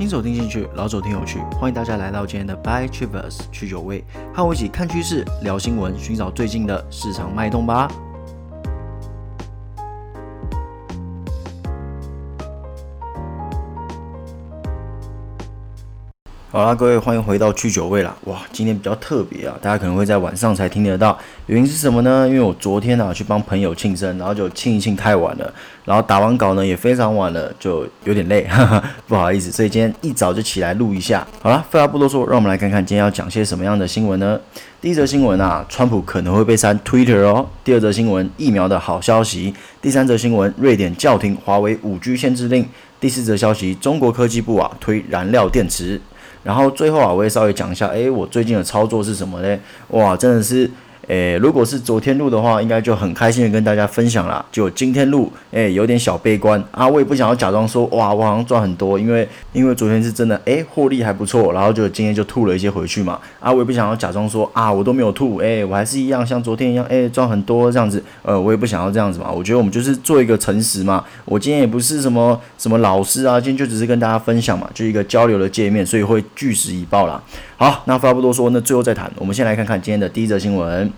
[0.00, 4.02] 新手听进去，老手听有趣，欢迎大家来到今天的 By Trivers 去酒味，
[4.32, 7.86] 和我一起看趋势、聊新闻，寻找最近的市场脉动吧。
[16.60, 18.14] 好啦，各位欢迎回到去酒味啦！
[18.24, 22.28] 哇，今天比较特别啊，大家可能会在晚上才听得到，原因是什么呢？
[22.28, 25.54] 因为我昨天啊去帮朋友庆生，然后就庆一庆太晚了，
[25.86, 31.26] 然后打完稿呢也非常晚了，就有点累，哈哈，不好意思，所以今天一早就起来录一下。
[31.40, 34.38] 好啦，废话不多说，让我们来看看今天要讲些什么样的新闻呢？
[34.82, 37.46] 第一则新闻啊，川普可能会被删 Twitter 哦。
[37.64, 39.54] 第二则新闻，疫苗的好消息。
[39.80, 42.68] 第三则新闻，瑞典叫停华为 5G 限制令。
[43.00, 45.98] 第四则消息，中国科技部啊推燃料电池。
[46.42, 49.58] 然后最后啊，我也稍微讲一下，哎，我最近的操作是什么呢？
[49.88, 50.70] 哇，真的是。
[51.10, 54.44] 诶，如果是昨天录的话，应该就很开心的跟大家分享啦。
[54.52, 56.86] 就今天录，诶，有点小悲观啊。
[56.86, 63.18] 我也不想要假装说，哇，我好像赚很多，因为因为昨天是真的，诶，获利还不错，然后就今天就吐了一些回去嘛。
[63.40, 68.00] 啊，我也不想要假装说，啊，我都没有吐，诶，我还是一样像昨天一样，诶，赚很多这样子。
[68.22, 69.28] 呃，我也不想要这样子嘛。
[69.32, 71.04] 我觉得我们就是做一个诚实嘛。
[71.24, 77.20] 我今天也不是什么什么老师啊，今天就只是跟大家分享嘛，就一个交流的界面，所以会据实以报啦。
[77.56, 79.10] 好，那话不多说，那最后再谈。
[79.16, 80.88] 我们先来看看今天的第一则新闻。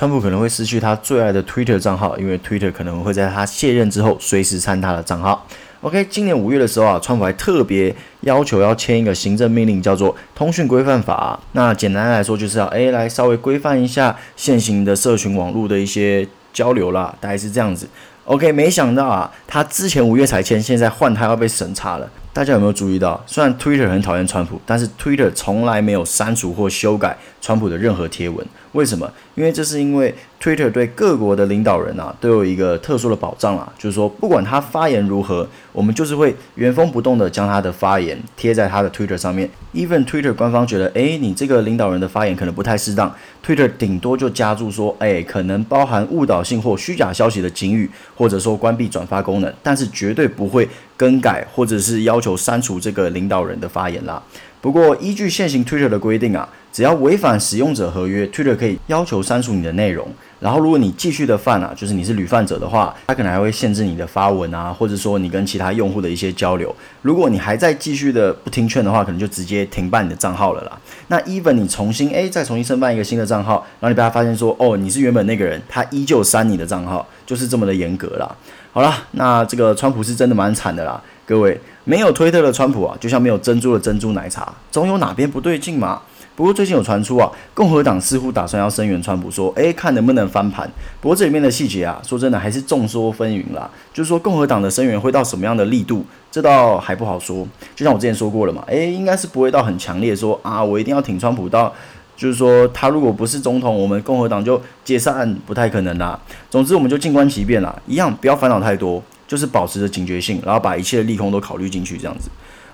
[0.00, 5.46] 川普可能会失去他最爱的 Twitter 账号，因为 Twitter 可能会在他卸任之后随时删他的账号。
[5.82, 11.38] OK，今年五月的时候啊，川普还特别要求要签一个行政命令，叫做《通讯规范法》。
[11.52, 17.86] 那简单来说，就是要诶来稍微规范一下现行的社群网络的一些交流啦，大概是这样子。
[18.24, 22.08] OK，没想到啊，他之前五月才签，现在换他要被审查了。
[22.32, 23.22] 大家有没有注意到？
[23.26, 28.46] 虽然 Twitter 很讨厌川普，但是 Twitter 从来没有删除或修改川普的任何贴文。
[28.72, 29.10] 为什么？
[29.34, 39.50] 因为这是因为 Twitter 对各国的领导人啊都有一个特殊的保障啊，就是说不管他发言如何，我们就是会原封不动的将他的发言贴在他的 Twitter 上面。
[39.74, 43.14] Even Twitter 官方觉得，诶，你这个领导人的发言可能不太适当
[43.44, 54.22] ，Twitter 顶多就加注说，诶，可能包含误导性或虚假消息的警语，或者说关闭转发功能，但是绝对不会更改或者是要求删除这个领导人的发言啦。
[54.60, 60.06] 不过，依据现行 Twitter 的规定啊，只要违反使用者合约，Twitter 可以要求删除你的内容。
[60.38, 66.74] 然后，如果你继续的犯啊，就是你是屡犯者的话，他可能还会限制你的发文啊，或者说你跟其他用户的一些交流。
[67.02, 70.78] 如果你还在继续的不听劝的话，可能就直接停办你的账号了啦。
[71.08, 78.34] 那 even 你重新诶再重新申办一个新的账号，然后你被他发现说哦你是原本那个人，他依旧删你的账号，就是这么的严格啦。
[78.72, 81.60] 好啦，那这个川普是真的蛮惨的啦，各位。
[81.84, 86.00] 没有推特的川普啊，就像没有珍珠的珍珠奶茶，总有哪边不对劲嘛。
[86.40, 90.66] 不过最近有传出啊，共和党似乎打算要声援川普，说，诶，看能不能翻盘。
[90.98, 93.70] 不过这里面的细节啊，说真的还是众说纷纭啦。
[93.92, 97.46] 就是说共和党的声援会到什么样的力度，这倒还不好说。
[97.76, 101.70] 就像我之前说过了嘛，诶，应该是不会到很强烈说啊，我一定要挺川普到，
[102.16, 106.18] 就是说他如果不是总统，我们共和党就解散，不太可能啦。
[106.48, 109.02] 总之我们就静观其变啦，一样不要烦恼太多。
[109.28, 112.28] 就是保持着警觉性，然后把一切的利空都考虑进去，这样子。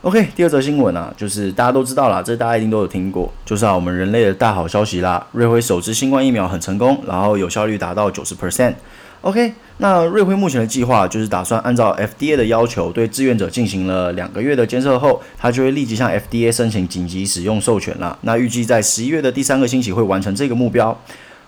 [0.06, 8.74] OK，第二则新闻啊，就是大家都知道啦，这大家一定都有听过，就是啊，我们人类的大好消息啦，瑞辉首支新冠疫苗很成功，然后有效率达到九十 percent。
[9.22, 18.16] OK，那瑞辉目前的计划就是打算按照 FDA 的要求，对志愿者进行了两个月的监测后，他就会立即向 FDA 申请紧急使用授权啦。
[18.20, 20.96] 那预计在十一月的第三个星期会完成这个目标。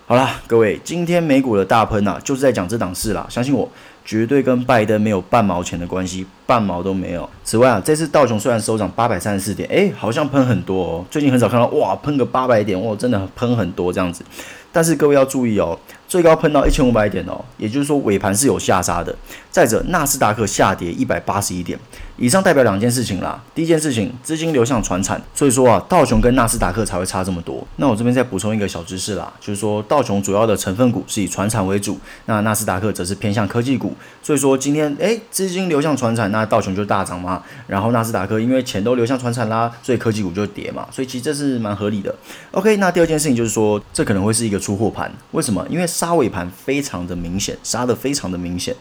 [0.05, 3.71] 好啦，各位，今天美股的大喷啊，就是在讲这档事啦，相信我。
[4.09, 7.29] 绝对跟拜登没有半毛钱的关系，半毛都没有。
[7.43, 11.05] 此外啊，这次道琼虽然收涨八百三十四点，哎，好像喷很多哦。
[11.11, 14.23] 最近很少看到哇，喷个八百点，哇，真的喷很多这样子。
[14.71, 19.15] 但是各位要注意哦，最高喷到一千五百点哦，也就是说尾盘是有下杀的。
[19.49, 21.77] 再者，纳斯达克下跌一百八十一点。
[22.17, 23.41] 以上代表两件事情啦。
[23.55, 27.65] 第一件事情，资金流向传产，所以说啊，道琼跟纳斯达克才会差这么多。
[27.77, 33.95] 那我这边再补充一个小知识啦，就是说道琼主要的成分股是以传产为主，那纳斯达克则是偏向科技股。
[34.21, 37.41] 所以说今天诶，资金流向传产，那道琼就大涨嘛。
[37.67, 40.85] 然后纳斯达克因为钱都流向传产啦，所以科技股就跌嘛。
[40.91, 42.13] 所以其实这是蛮合理的。
[42.51, 45.11] OK，那第二件事情就是说，这可能会是一个出货盘。
[45.31, 45.65] 为什么？
[45.69, 48.75] 因为杀尾盘非常的明显，杀得非常的明显。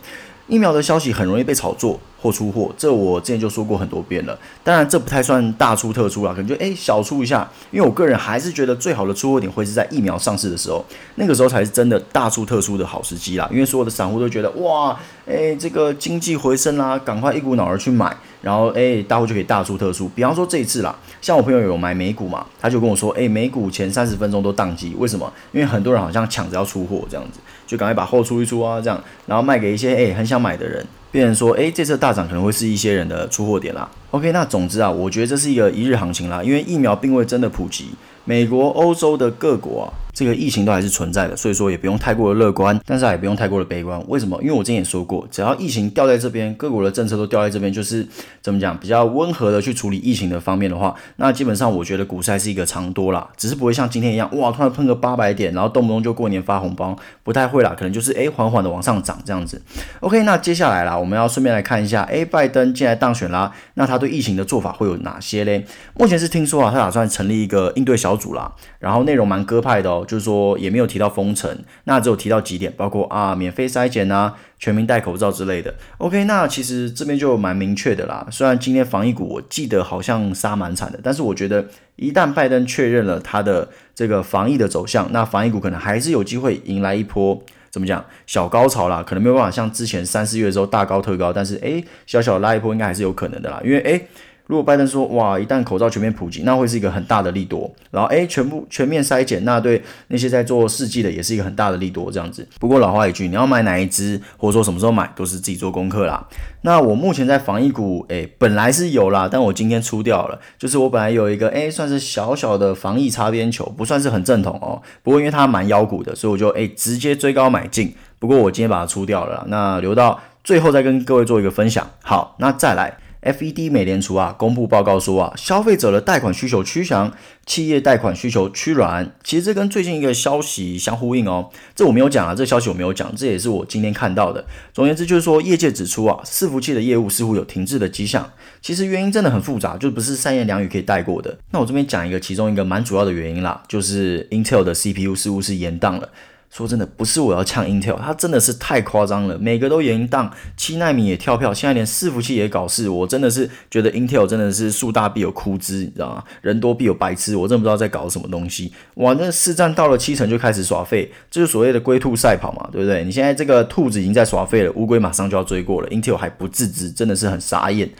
[0.49, 4.39] 疫苗的消息很容易被炒作或出货，这我之前就说过很多遍了。
[4.65, 7.47] 当然，这不太算大出特出啦，可能就诶小出一下。
[7.71, 10.83] 因为我个人还是觉得最好的出货点会是在疫苗上市的时候，
[11.17, 13.47] 那个时候才是真的大出特出的好时机啦。
[13.53, 20.08] 因为所有的散户都觉得哇，诶这个经济回升啦，赶快一股脑儿去买，然后诶大户就可以大出特出。
[20.14, 25.32] 比方说这一次啦，像我朋友有买美股嘛，他就跟我说，诶美股前三十分钟都宕机，为什么？
[25.52, 27.40] 因为很多人好像抢着要出货这样子。
[27.67, 33.87] 就赶快把货出一出啊，这样，然后卖给一些诶很想买的人，变成说，诶，这次大涨可能会是一些人的出货点啦。
[34.11, 37.91] OK，那总之啊，我觉得这是一个一日行情啦，因为疫苗并未真的普及，
[38.25, 39.93] 美国、欧洲的各国啊。
[40.19, 44.03] 这个疫情都还是存在的，所以说也不用太过的乐观，但是也不用太过的悲观。
[44.09, 44.37] 为什么？
[44.43, 48.05] 因为我之前也说过，只要疫情掉在这边，各国的政策都掉在这边，就是
[48.43, 59.62] 怎么讲，比较温和的去处理疫情的方面的话，那基本上我觉得股市还是一个长多啦，只是不会像今天一样，哇，突然喷个八百点，然后动不动就过年发红包，不太会啦，可能就是诶缓缓的往上涨这样子。
[60.00, 65.65] OK，那接下来啦，我们要顺便来看一下，诶，拜登既然当选啦，那他对疫情的做法会有哪些嘞？
[65.97, 70.88] 目前是听说啊，他打算成立一个应对小组啦，然后内容蛮鸽派的哦，就是说也没有。
[70.88, 75.75] 提到封城，那只有提到几点，包括啊免费筛检啊，全民戴口罩之类的。
[75.99, 78.26] OK，那其实这边就蛮明确的啦。
[78.31, 81.66] 虽然今天防疫股我记得好像杀蛮惨的，但是我觉得
[81.96, 87.38] 一旦拜登确认了他的这个防疫的走向，那防疫股可能还是有机会迎来一波
[87.70, 89.05] 怎么讲小高潮啦。
[89.06, 94.08] 可能没有办法像之前三四月的时候大高特高，但是诶小小拉一波应该还是有可能的啦，因为诶。
[94.49, 97.71] 如果拜登说哇，一旦口罩全面普及，那会是一个很大的利多。
[97.91, 102.11] 然后诶，全部全面筛检，那对那些在做试剂的也是一个很大的利多。
[102.11, 102.49] 这样子。
[102.59, 106.27] 不过老话一句，你要买哪一支，或者说什么时候买，都是自己做功课啦。
[106.62, 110.41] 那我目前在防疫股，诶，本来是有啦，但我今天出掉了。
[110.59, 114.81] 就是我本来有一个诶，算是小小的防疫擦边球，不算是很正统哦。
[115.03, 117.94] 不过因为它蛮妖股的，所以我就诶直接追高买进。
[118.19, 121.87] 不过我今天把它出掉了，那留到最后再跟各位做一个分享。
[122.03, 122.97] 好，那再来。
[123.33, 127.13] FED 美联储啊，公布报告说啊，消费者的贷款需求趋强，
[127.47, 129.15] 企业贷款需求趋软。
[129.23, 131.51] 其实这跟最近一个消息相呼应哦。
[131.75, 134.45] 这我没有讲啊，这消息我没有讲，这也是我今天看到的。
[134.73, 138.31] 总而言之，就是说业界指出啊，伺服器的业务似乎有停滞的迹象。
[138.61, 141.39] 其实原因真的很复杂，就不是三言两语可以带过的。
[141.51, 146.09] 那我这边讲一个其中一个蛮主要的原因啦，就是 Intel 的 CPU 似乎是延宕了。
[146.50, 156.25] 说真的，不是我要呛 Intel，它真的是太夸张了，每个都延宕，七纳米也跳票，现在连伺服器也搞事，我真的是觉得 Intel 真的是树大必有枯枝，你知道吗？
[156.41, 158.73] 人多必有白痴，我真的不知道在搞什么东西。
[158.95, 163.05] 哇，那市占到了七成就开始耍废，这就是所谓的龟兔赛跑嘛，对不对？
[163.05, 167.91] 你现在这个兔子已经在耍废了，乌龟马上就要追过了，Intel 还不自知，真的是很傻眼。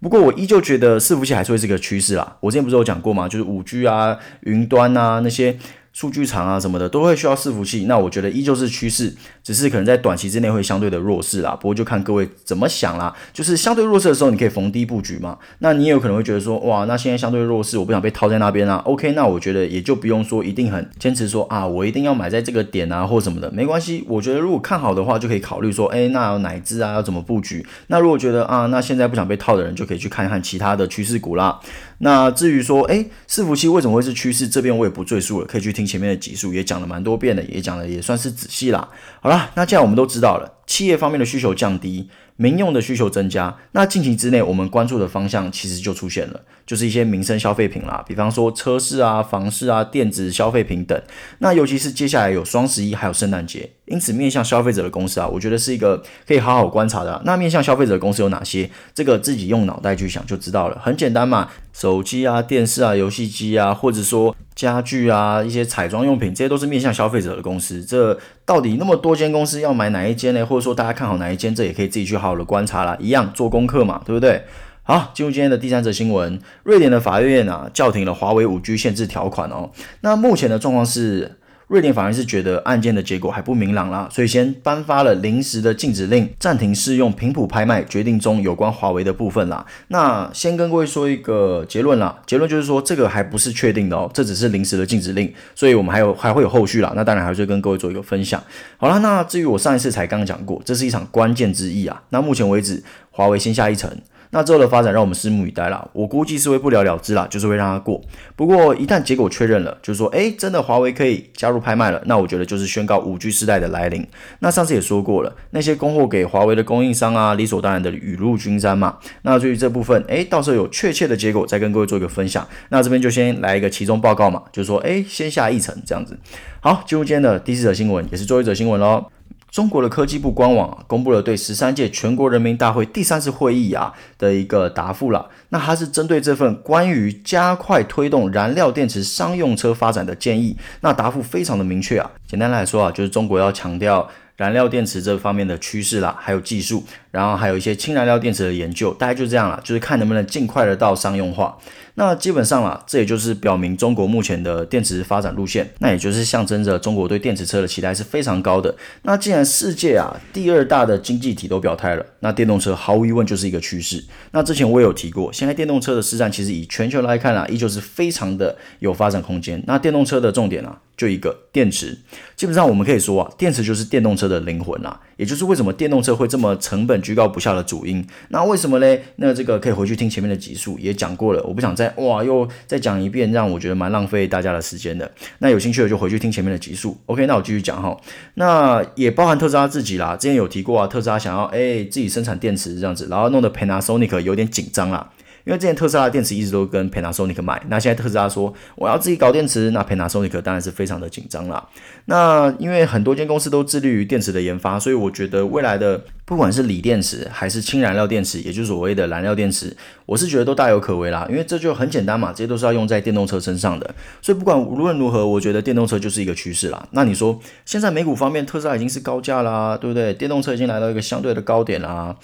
[0.00, 2.36] 不过我依旧觉得伺服器还是会是个趋势啦。
[2.40, 3.28] 我之前不是有讲过吗？
[3.28, 5.58] 就是五 G 啊、云端啊那些。
[5.98, 9.12] 数据长啊什么的都会需要伺服器，那我觉得依旧是趋势，
[9.42, 11.58] 只是可能在短期之内会相对的弱势啦。
[11.60, 15.36] 不过就看各位怎么想啦，就是相对弱势的时候，你可以逢低布局嘛。
[15.58, 18.76] 那你也有可能会觉得说，哇，那现在相对弱势，我不想被套在那边啊。
[18.84, 24.04] OK，那我觉得也就不用说一定很坚持说啊，我一定要买在这个点啊或什么的，没关系。
[24.06, 27.66] 我觉得如果看好的话，就可以考虑说，哎，那有哪支啊，要怎么布局？
[27.88, 31.58] 那如果觉得啊，那现在不想被套的人，就可以去看一看其他的趋势股啦。
[31.98, 34.48] 那至于说，哎，伺服器为什么会是趋势？
[34.48, 38.88] 这边我也不赘述了，可以去听前面的集数，也讲了蛮多遍的，也讲的也算是仔细啦。
[39.20, 42.08] 好啦，那既然我们都知道了，企业方面的需求降低。
[42.40, 50.96] 民用的需求增加，那近期之内我们关注的方向其实就出现了，就是一些民生消费品啦，比方说车市啊、房市啊、电子消费品等。
[51.40, 57.20] 那尤其是接下来有双十一，还有圣诞节，因此面向消费者的公司啊，我觉得是一个可以好好观察的。
[57.24, 58.70] 那面向消费者的公司有哪些？
[58.94, 67.84] 这个自己用脑袋去想就知道了，很简单嘛，手机啊、电视啊、游戏机啊，或者说家具啊、一些彩妆用品，这些都是面向消费者的公司。
[67.84, 70.44] 这到底那么多间公司要买哪一间呢？
[70.44, 71.54] 或者说大家看好哪一间？
[71.54, 74.42] 这也可以自己去好好的观察啦，一样做功课嘛，对不对？
[74.82, 79.70] 好，进入今天的第三则新闻，瑞典的法院啊叫停了华为五 G 限制条款哦。
[80.00, 81.37] 那目前的状况是。
[81.68, 89.66] 瑞典法院是觉得案件的结果还不明朗啦，所以先颁发了临时的禁止令，暂停适用频谱拍卖决定中有关华为的部分啦。
[89.88, 96.94] 那先跟各位说一个结论啦，结论就是说这个还不是确定的哦，这只是临时的禁止令，所以我们还有还会有后续啦。
[96.96, 98.42] 那当然还是跟各位做一个分享。
[98.78, 102.02] 好了，那至于我上一次才刚讲过，这是一场关键之役啊。
[102.08, 103.90] 那目前为止，华为先下一城。
[104.30, 108.00] 那之后的发展让我们拭目以待啦，我估计是会不了了之啦，就是会让它过。
[108.36, 114.06] 不过一旦结果确认了，就是说，诶，真的华为可以加入拍卖了，那我觉得就是宣告五 G 时代的来临。
[114.40, 118.98] 那上次也说过了，那些供货给华为的供应商啊，理所当然的雨露均沾嘛。
[119.22, 122.46] 那至于这部分，诶，到时候有确切的结果再跟各位做一个分享。
[122.68, 126.18] 那这边就先来一个其中报告嘛，就是说，诶，先下一层这样子。
[126.60, 129.06] 好，进入今天的第四则新闻，也是最后一则新闻喽。
[129.50, 135.28] 中国的科技部官网，公布了对十三届全国人民大会第三次会议啊的一个答复了。
[135.48, 142.10] 那它是针对这份关于加快推动燃料电池商用车发展的建议，那答复非常的明确啊。
[142.26, 151.58] 简单来说啊，就是中国要强调燃料电池这方面的趋势啦，还有技术，然后还有一些氢燃料电池的研究，大概就这样了，就是看能不能尽快的到商用化。
[151.94, 158.72] 那基本上啦，这也就是表明中国目前的电池发展路线，那也就是象征着中国对电池车的期待是非常高的。
[159.02, 164.04] 那既然世界啊第二大的经济体都表态了，那电动车毫无疑问就是一个趋势。
[164.30, 169.60] 那之前我也有提过，现在电动车的市占其实以全球来看啊，依旧是非常的有发展空间。
[169.66, 171.98] 那电动车的重点啊，就一个电池。
[172.36, 178.06] 基本上我们可以说啊，电池就是电动车的灵魂啊，也就是为什么电动车会这么成本居高不下的主因。
[178.28, 179.02] 那为什么嘞？
[179.16, 181.92] 那这个可以回去听前面的集数也讲过了，我不想再。
[181.96, 185.10] 哇，又再讲一遍，让我觉得蛮浪费大家的时间的。
[185.38, 186.96] 那有兴趣的就回去听前面的集数。
[187.06, 187.96] OK，那我继续讲哈。
[188.34, 195.10] 那也包含特斯拉自己啦，之前有提过啊，特斯拉想要哎自己生产电池这样子，然后弄得 Panasonic 有点紧张啦。
[195.48, 201.66] 因为之前特斯拉电池一直都跟 Panasonic 买，那现在特斯拉说我要自己搞电池，那 Panasonic 当然是非常的紧张啦。
[202.04, 209.74] 那因为很多间公司都致力于电池的研发，所以我觉得未来的不管是锂电池还是氢燃料电池，也就是所谓的燃料电池，
[210.04, 211.26] 我是觉得都大有可为啦。
[211.30, 216.86] 因为这就很简单嘛，这些都是要用在电动车身上的，所以不管无论如何，我觉得电动车就是一个趋势啦。
[216.90, 220.12] 那你说现在美股方面，特斯拉已经是高价啦，对不对？
[220.12, 222.14] 电动车已经来到一个相对的高点啦。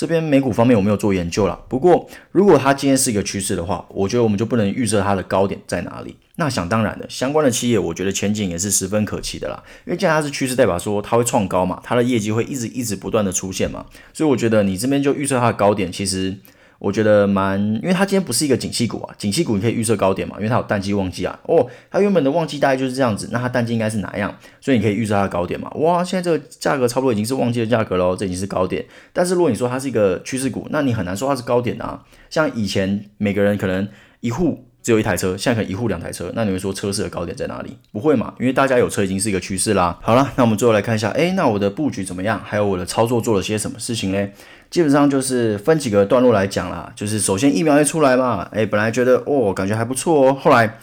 [0.00, 6.16] 这边美股方面我没有做研究了，不过如果它今天是一个趋势的话，我觉得我们就不能预测它的高点在哪里。
[6.36, 16.38] 那想当然的，相关的企业我觉得前景也是十分可期的啦，因为既然它是趋势，代表说它会创高嘛，它的业绩会一直一直不断的出现嘛，所以我觉得你这边就预测它的高点，其实。
[16.80, 21.38] 我觉得蛮，因为它今天不是一个景气股啊，景气股你可以预测高点嘛，因为它有淡季旺季啊。
[21.44, 24.34] 哦，它原本的旺季大概就是这样子，那它淡季应该是哪样？
[24.62, 25.70] 所以你可以预测它的高点嘛。
[25.74, 28.84] 哇，现在这个价格差不多已经是旺季的价格喽，这已经是高点。
[29.12, 32.02] 但是如果你说它是一个趋势股，那你很难说它是高点啊。
[32.30, 33.86] 像以前每个人可能
[34.20, 34.64] 一户。
[34.82, 37.76] 只有一台车，现在可能一户两台车，那你会说车市的高点在哪里？
[37.92, 39.98] 不会嘛，因为大家有车已经是一个趋势啦。
[40.00, 42.40] 好了，那我们最后来看一下，哎，那我的布局怎么样？
[42.44, 44.28] 还有我的操作做了些什么事情呢？
[44.70, 46.92] 基本上就是分几个段落来讲啦。
[46.94, 50.78] 就是首先疫苗一出来嘛，哎，本来觉得哦，感觉还不错哦，后来。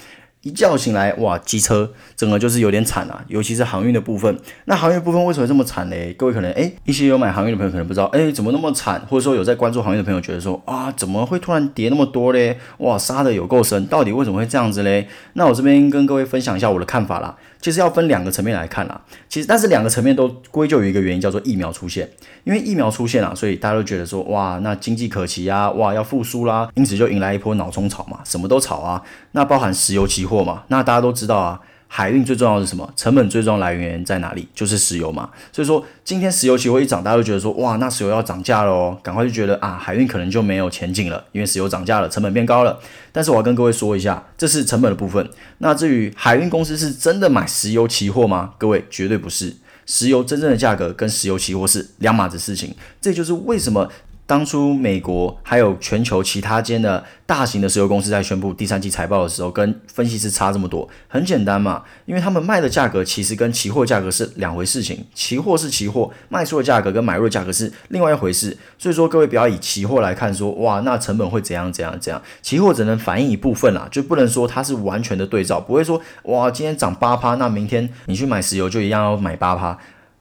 [0.48, 4.40] 一觉醒来，哇，机车整个就是有点惨啊，尤其是航运的部分。
[4.64, 5.96] 那航运部分为什么这么惨呢？
[6.18, 9.02] 各位可能诶，一些有买航运的朋友可能不知道，诶，怎么那么惨？
[9.10, 12.58] 或者说有在关注航运的朋友觉得说，啊，怎么会突然跌那么多嘞？
[12.78, 15.10] 哇，杀的有够深，到底为什么会这样子嘞？
[15.34, 17.36] 那我这边跟各位分享一下我的看法啦。
[17.60, 22.10] 其实要分两个层面来看啦，其实但是两个层面都归咎于一个原因，叫做疫苗出现。
[22.44, 29.02] 因为疫苗出现啊，所以大家都觉得说，哇，那经济可期啊，哇，要复苏啦，因此就迎来一波脑中炒嘛，什么都炒啊。
[29.32, 31.60] 那包含石油期货嘛，那大家都知道啊。
[31.88, 32.92] 海运最重要的是什么？
[32.96, 34.48] 成本最重要来源在哪里？
[34.54, 35.30] 就是石油嘛。
[35.52, 42.80] 所以说，今天石油期货一涨，大家都觉得说，哇，那石油要涨价了哦，赶快就觉得啊，海运可能就没有前景了，因为石油涨价了，成本变高了。
[43.12, 45.28] 但是我要跟各位说一下，这是成本的部分。
[45.60, 48.54] 那至于海运公司是真的买石油期货吗？
[48.58, 52.76] 各位绝对不是，石油真正的价格跟石油期货是两码子事情。
[53.00, 53.90] 这就是为什么。
[54.28, 64.84] 当初美国还有全球其他间的大型的石油公司在宣布第三季财报的时候，跟分析师差这么多，很简单嘛，因为他们卖的价格其实跟期货价格是两回事。
[64.84, 71.98] 情，期货是期货，卖出的价格跟买入的价格是另外一回事，所以说各位不要以期货来看说，哇，那成本会怎样怎样。
[71.98, 79.80] 怎样，期货只能反映一部分啦，就不能说它是完全的对照，不会说哇，今天涨八趴，那明天你去买石油就一样要买八趴，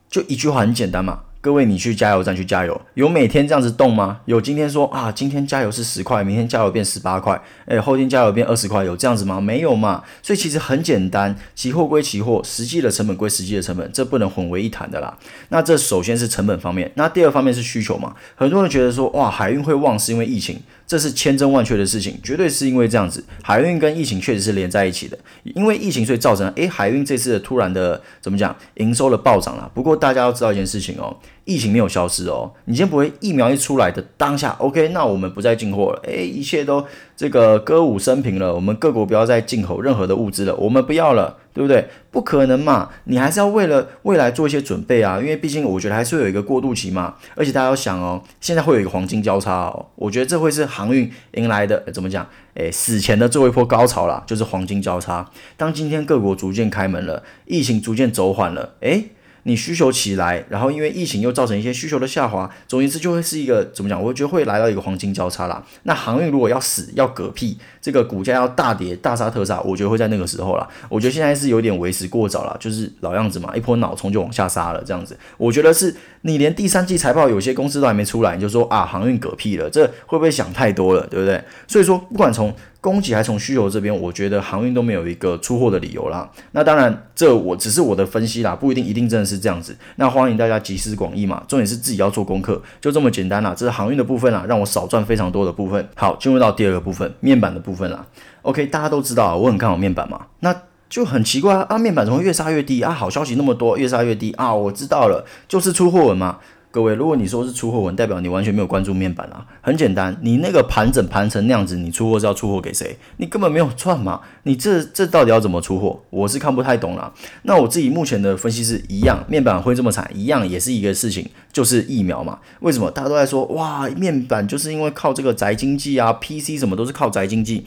[0.09, 1.23] 就一句话很简单嘛。
[1.39, 4.19] 各位，你去加油站去加油，有每天这样子动吗？
[4.25, 9.39] 有今天说啊，今天加油是十块，明天加油变十八块，诶，后天加油变二十块，有这样子吗？
[9.39, 10.03] 没有嘛。
[10.23, 15.15] 所以其实很简单，期货归期货，实际的成本归实际的成本，这不能混为一谈的啦。
[15.49, 18.15] 那这首先是成本方面，那第二方面是需求嘛。
[18.35, 20.59] 很多人觉得说，哇，海运会旺是因为疫情。
[20.87, 25.17] 这是千真万确的事情，绝对是因为这样子，海运跟疫情确实是连在一起的。
[25.43, 29.69] 因为疫情，所以造成诶海运这次的突然的怎么讲，营收的暴涨了。
[29.75, 31.13] 不过大家要知道一件事情哦，
[31.43, 32.49] 疫情没有消失哦。
[32.63, 36.85] 你今天不会疫苗一出来的当下，OK，那我们不再进货了，诶，一切都
[37.17, 38.55] 这个歌舞升平了。
[38.55, 41.37] 我们各国不要再进口任何的物资了，我们不要了。
[41.57, 41.87] 对不对？
[42.11, 42.89] 不可能嘛！
[43.05, 47.15] 你还是要为了未来做一些准备啊，因为毕竟我觉得还是会有一个过渡期嘛。
[47.35, 52.27] 而且大家要想哦，现在会有一个黄金交叉哦，我觉得这会是航运迎来的怎么讲？
[52.53, 55.27] 诶，死前的最后一波高潮啦，就是黄金交叉。
[55.57, 59.09] 当今天各国逐渐开门了，疫情逐渐走缓了，诶。
[59.47, 64.03] 你需求起来，然后因为疫情又造成一些需求的下滑，总言之就会是一个怎么讲？
[64.03, 65.63] 我觉得会来到一个黄金交叉啦。
[65.83, 70.67] 那航运如果要死要嗝屁，这个股价要大跌大杀特杀，我觉得会在那个时候啦。
[70.89, 75.17] 我觉得现在是有点为时过早了，就是老样子嘛，一波脑冲就往下杀了这样子。
[75.37, 81.41] 我觉得是你连第三季财报有些公司都还没出来，你就说啊航运嗝屁了，这会不会想太多了，对不对？
[81.67, 82.53] 所以说不管从
[82.87, 86.29] 供给还从需求这边，我觉得航运都没有一个出货的理由啦。
[86.53, 89.75] 那当然，这我只是我的分析啦，不一定一定真的是这样子。
[89.97, 93.53] 那欢迎大家集思广益嘛，重点是自己要做功课，就这么简单啦。
[93.53, 95.85] 这是航运的部分啦，让我少赚非常多的部分。
[95.95, 98.05] 好，进入到第二个部分，面板的部分啦。
[98.43, 100.55] OK，大家都知道我很看好面板嘛，那
[100.87, 102.93] 就很奇怪啊，面板怎么越杀越低啊？
[102.93, 104.53] 好消息那么多，越杀越低啊？
[104.53, 106.37] 我知道了，就是出货文嘛。
[106.77, 109.43] 各位，如果你说是出货文，代表你完全没有关注面板啊。
[109.61, 112.95] 很简单，你那个盘整盘成那样子，你出货是要出货给谁？
[113.17, 114.21] 你根本没有赚嘛。
[114.45, 115.99] 你这这到底要怎么出货？
[116.11, 117.11] 我是看不太懂啦。
[117.41, 122.37] 那我自己目前的分析是一样，面板会这么惨，一样也是一个事情，就是疫苗嘛。
[122.59, 127.65] 为什么大家都在说哇，面板就是因为靠这个宅经济啊，PC 什么都是靠宅经济。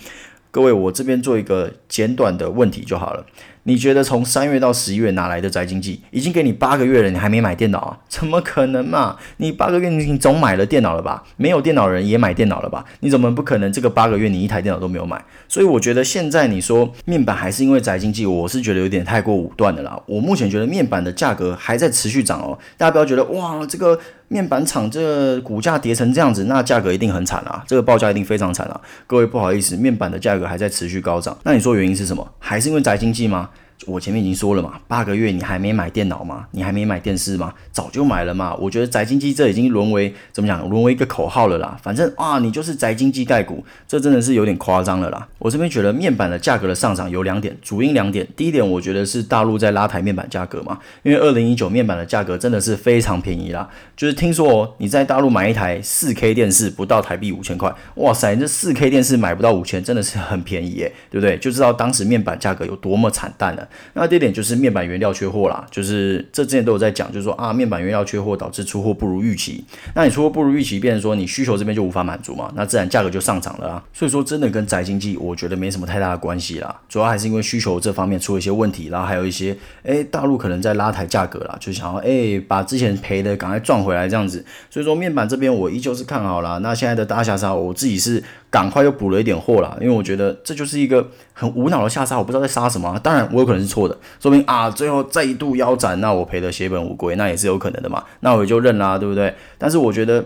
[0.53, 3.25] 各位，我这边做一个简短的问题就好了。
[3.65, 6.01] 你觉得从三月到十一月哪来的宅经济？
[6.11, 7.99] 已经给你八个月了，你还没买电脑啊？
[8.09, 9.17] 怎么可能嘛？
[9.37, 11.23] 你八个月你总买了电脑了吧？
[11.37, 12.85] 没有电脑的人也买电脑了吧？
[13.01, 15.23] 你怎么不可能这个八个月你一台电脑都没有买？
[15.49, 20.01] 所以我觉得现在你说面板还是因为宅经济，我是觉得有点太过武断的啦。
[20.07, 23.99] 我目前觉得面板的价格还在持续涨哦，大家不要觉得哇这个。
[24.33, 27.65] 面板厂这股价跌成这样子，那价格一定很惨啊！
[27.67, 28.81] 这个报价一定非常惨啊！
[29.05, 32.25] 各位不好意思，面板的价格还在持续高涨，那你说原因是什么？
[32.39, 33.50] 还是因为宅经济吗？
[33.87, 36.47] 我前面已经说了嘛，八个月你还没买电脑吗？
[36.51, 37.55] 你还没买电视吗？
[37.73, 38.55] 早就买了嘛。
[38.57, 40.69] 我觉得宅经济这已经沦为怎么讲？
[40.69, 41.79] 沦为一个口号了啦。
[41.83, 45.27] 反正啊，你就是宅经济概股，这真的是有点夸张了啦。
[45.39, 48.29] 我这边觉得面板的价格的上涨有两点，主因两点。
[48.37, 53.69] 第一点，我觉得是大陆在拉抬面板价格嘛，因为二零一九面板的价格真的是非常便宜啦。
[53.97, 61.39] 就是听说哦，你在大陆买一台四 K 电视不到台币五千块，哇塞，这四 K 电视买不到五千，真的是很便宜耶，对不对？
[61.39, 63.67] 就知道当时面板价格有多么惨淡了。
[63.95, 69.65] 那第二点就是面板原料缺货啦，就是这之前都有在讲，就是说啊，面板原料缺货导致出货不如预期。
[69.95, 73.85] 那你出货不如预期，变成说你需求这边就无法满足嘛，那自然价格就上涨了啊。
[73.93, 84.45] 所以说真的跟宅经济，我觉得没什么太大的关系啦，主要还是因为需求这方面出了一些问题，然后还有一些哎，大陆可能在拉抬价格啦，就想要哎把之前赔的赶快赚回来这样子。
[84.71, 86.59] 所以说面板这边我依旧是看好啦。
[86.59, 92.99] 那现在的大下杀，我自己是赶快又补了一点货啦，因为我觉得这就是一个很无脑的下杀，我不知道在杀什么。
[93.03, 93.97] 当然我有可能是错的。
[94.19, 98.05] 说明啊，最后再度腰斩，那我赔的血本无归，那也是有可能的嘛。
[98.21, 99.35] 那我也就认啦，对不对？
[99.59, 100.25] 但是我觉得，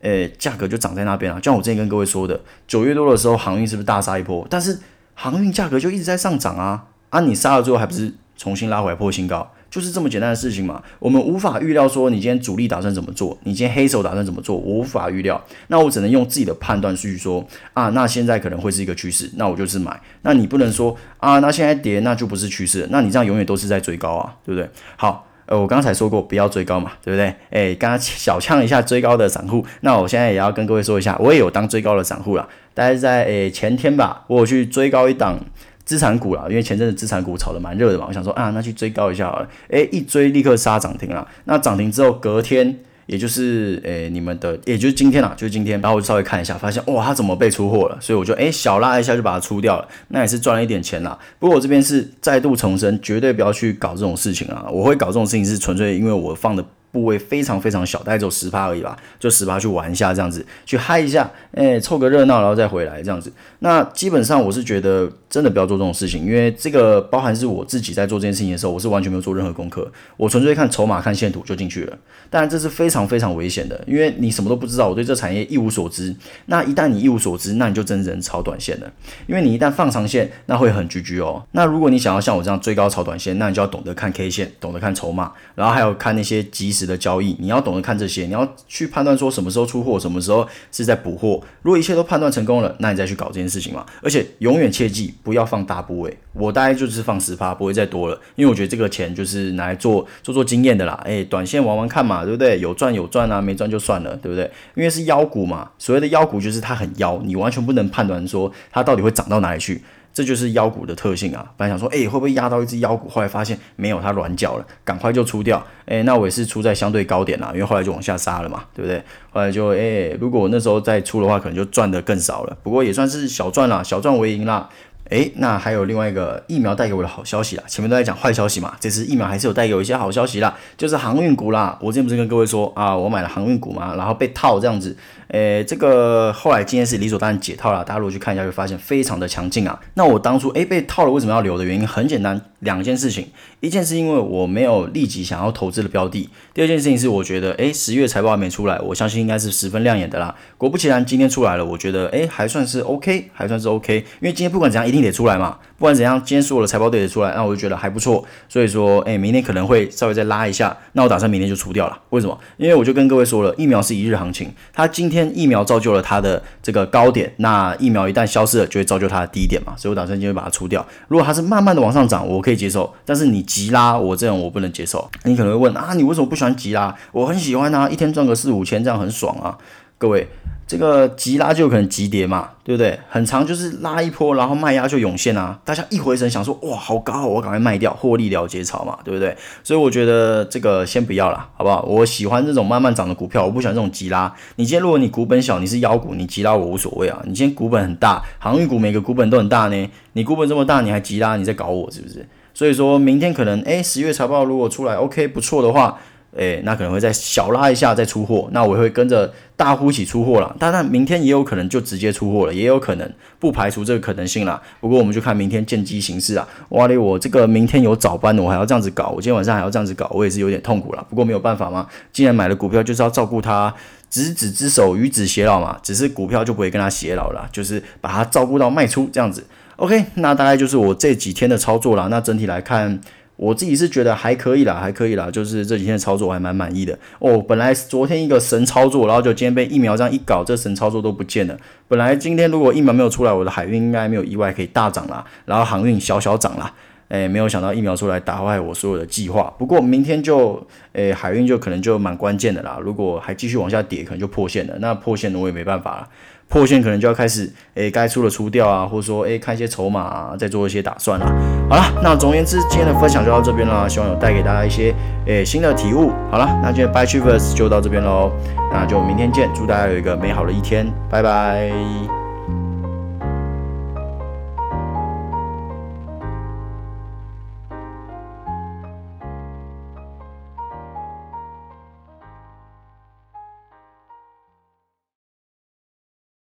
[0.00, 1.38] 诶、价格就涨在那边啊。
[1.38, 4.46] 就像我之前跟各位说的，九月多的时候，航运是不是大杀一波？
[4.48, 4.78] 但是
[5.14, 9.50] 航运价格就一直在上涨啊，啊，你杀了之后还不是重新拉回来破新高？
[9.70, 15.42] 就是这么简单的事情嘛，我们无法预料说你今天主力打算怎么做，你今天黑手打算怎么做，我无法预料。
[15.66, 20.00] 那我只能用自己的判断去说啊，那现在可能会是一个趋势，那我就是买。
[20.22, 24.70] 那你不能说啊，那现在跌那就不是趋势，那你这样永远都是在追高啊，对不对？
[24.96, 27.34] 好，呃，我刚才说过不要追高嘛，对不对？
[27.50, 35.38] 哎，刚刚小呛一下追高的散户，那我现在也要跟各位说一下，我也有当追高的散户了，大概在诶前天吧，我去追高一档。
[35.86, 39.48] 资产股啦，因为前阵子资产股炒得蛮热的嘛，我想说啊，那去追高一下好了。
[39.68, 41.26] 诶，一追立刻杀涨停了。
[41.44, 47.96] 那涨停之后隔天，也就是诶你们的，也就是今天啦，就是今天，然后我就稍微看一下，发现哇，它怎么被出货了？
[48.00, 51.16] 所以我就诶小拉一下就把它出掉了，那也是赚了一点钱啦。
[51.38, 54.66] 不过我这边是再度重申，绝对不要去搞这种事情啊！
[54.68, 56.64] 我会搞这种事情是纯粹因为我放的。
[56.92, 63.32] 部位非常非常小，大概只有十趴而已吧，就十趴去玩一下这样子，去嗨一下，哎，凑个热闹，然后再回来这样子。
[63.60, 71.98] 那基本上我是觉得真的不要做这种事情，因为这个包含是我自己在做这件事情的时候，我是完全没有做任何功课，我纯粹看筹码、看线图就进去了。
[72.30, 76.14] 当然这是非常非常危险的，因为你什么都不知道，我对这产业一无所知。
[76.46, 78.90] 那一旦你一无所知，那你就真人炒短线了，
[79.26, 81.42] 因为你一旦放长线，那会很 GG 哦。
[81.52, 91.42] 那如果你想要像我这样追高炒短线，那你就要懂得看 K 线，懂得看筹码，然后还有看那些即时的交易，你要懂得看这些，你要去判断说什么时候出货，什么时候是在补货。
[91.62, 93.84] 如果一切都判断成功了，那你再去搞这件事情嘛。
[94.02, 101.00] 而且永远切记不要放大部位，我大概就是放十趴，不会再多了，因为我觉得这个钱就是拿来做做做经验的啦。
[101.04, 102.58] 诶，短线玩玩看嘛，对不对？
[102.60, 104.50] 有赚有赚啊，没赚就算了，对不对？
[104.74, 109.82] 因为是妖股嘛，所谓的妖股就是它很妖，你完全不能判断说它到底会涨到哪里去。
[110.16, 111.52] 这就是妖股的特性啊！
[111.58, 113.06] 本来想说，哎，会不会压到一只妖股？
[113.06, 115.62] 后来发现没有，它软脚了，赶快就出掉。
[115.84, 119.02] 哎，那我也是出在相对高点啦，因为后来就往下杀了嘛，对不对？
[119.30, 122.56] 后来就，哎，如果我那时候再出的话，可能就赚的更少了。
[122.62, 124.66] 不过也算是小赚啦，小赚为盈啦。
[125.10, 131.78] 诶，那还有另外一个疫苗带给我的好消息啦，前面都在讲坏消息嘛，这次疫苗还是有带给我一些好消息啦，就是航运股啦。
[131.80, 134.96] 我之前不是跟各位说啊，我买了航运股嘛，然后被套这样子，
[135.28, 139.78] 诶，这个后来今天是理所当然解套了，大家如果去看一下，会发现非常的强劲啊。
[139.94, 142.40] 那我当初诶被套了，为什么要留的原因很简单。
[142.60, 143.26] 两件事情，
[143.60, 150.34] 一件是因为我没有立即想要投资的标的，第二件事情是我觉得，诶，十月财报还没出来，我相信应该是十分亮眼的啦。
[150.56, 158.24] 果不其然，今天出来了，我觉得，诶，还算是 OK，还算是 OK，因为今天不管怎样一定得出来嘛，不管怎样，今天所有的财报都得出来，那我就觉得还不错。
[158.48, 161.98] 所以说，诶，明天可能会稍微再拉一下，那我打算明天就出掉了。
[162.08, 162.38] 为什么？
[162.56, 170.84] 因为我就跟各位说了，疫苗是一日行情，它今天疫苗造就了它的这个高点，那疫苗一旦消失了，就会造就它的低点嘛，所以我打算今天把它出掉。
[171.08, 175.10] 如果它是慢慢的往上涨，我可以接受，但是你急拉，我这种我不能接受。
[175.24, 176.94] 你可能会问啊，你为什么不喜欢急拉？
[177.12, 179.58] 我很喜欢啊，一天赚个四五千，这样很爽啊。
[179.98, 180.28] 各位，
[180.66, 183.00] 这个急拉就可能急跌嘛，对不对？
[183.08, 185.58] 很长就是拉一波，然后卖压就涌现啊。
[185.64, 189.34] 大家一回神想说，哇，好高，我赶快卖掉，获利了结潮嘛，对不对？
[189.64, 191.82] 所以我觉得这个先不要啦，好不好？
[191.84, 194.30] 我喜欢这种慢慢涨的股票，我不喜欢这种急拉。
[194.56, 197.22] 你今天如果你股本小，你是妖股，你急拉我无所谓啊。
[197.24, 202.28] 你今天股本很大，航运股每个股本都很大呢，你股本这么大，你还急拉，你在搞我是不是？
[202.52, 205.98] 所以说明天可能，诶，十月财报如果出来，OK 不错的话。
[206.36, 210.54] 诶，那可能会再小拉一下再出货，那我会跟着大呼起出货了。
[210.58, 214.60] 当然，明天也有可能就直接出货了，也有可能不排除这个可能性啦。
[214.80, 216.46] 不过我们就看明天见机行事啊。
[216.68, 221.06] 哇嘞，我这个明天有早班的，我还要这样子搞，我今天晚上还要这样子搞，我也是有点痛苦了。
[221.08, 223.74] 不过没有办法嘛，既然买了股票，就是要照顾它，
[224.10, 225.78] 执子之手，与子偕老嘛。
[225.82, 229.46] 只是股票就不会跟他偕老了，就是把它照顾到卖出这样子。
[229.76, 232.08] OK，那大概就是我这几天的操作了。
[232.08, 233.00] 那整体来看。
[233.36, 237.38] 我自己是觉得还可以啦，还可以啦，就是这几天的操作我还蛮满意的哦。
[237.38, 241.56] 本来昨天一个神操作，然后就今天被疫苗这样一搞，这神操作都不见了。
[241.86, 246.72] 本来今天如果疫苗没有出来，我的海运应该没有意外可以大涨啦，然后航运小小涨啦。
[247.08, 249.52] 诶，没有想到疫苗出来打坏我所有的计划。
[249.58, 252.78] 不过明天就诶海运就可能就蛮关键的啦。
[252.82, 254.74] 如果还继续往下跌，可能就破线了。
[254.80, 256.08] 那破线我也没办法了。
[256.48, 261.26] 破线可能就要开始，诶，该出的出掉啊，或者说，诶，看一些筹码啊，再做一些打算啦。
[261.68, 264.94] 好了，那总而言之，今天的分享就到这边了，希望有带给大家一些，
[265.26, 266.12] 诶，新的体悟。
[266.30, 268.30] 好了，那今天 Buy Travers 就到这边喽，
[268.72, 272.15] 那就明天见，祝大家有一个美好的一天，拜拜。